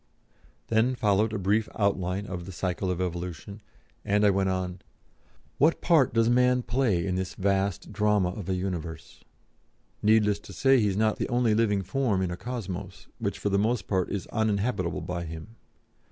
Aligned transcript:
'"Then 0.69 0.95
followed 0.95 1.31
a 1.31 1.37
brief 1.37 1.69
outline 1.77 2.25
of 2.25 2.47
the 2.47 2.51
cycle 2.51 2.89
of 2.89 2.99
evolution, 2.99 3.61
and 4.03 4.25
I 4.25 4.31
went 4.31 4.49
on: 4.49 4.79
"What 5.59 5.79
part 5.79 6.11
does 6.11 6.27
man 6.27 6.63
play 6.63 7.05
in 7.05 7.13
this 7.13 7.35
vast 7.35 7.93
drama 7.93 8.29
of 8.29 8.49
a 8.49 8.55
universe? 8.55 9.23
Needless 10.01 10.39
to 10.39 10.53
say, 10.53 10.79
he 10.79 10.87
is 10.87 10.97
not 10.97 11.17
the 11.19 11.29
only 11.29 11.53
living 11.53 11.83
form 11.83 12.23
in 12.23 12.31
a 12.31 12.35
Cosmos, 12.35 13.09
which 13.19 13.37
for 13.37 13.49
the 13.49 13.59
most 13.59 13.85
part 13.87 14.09
is 14.11 14.25
uninhabitable 14.31 15.01
by 15.01 15.23
him. 15.25 15.49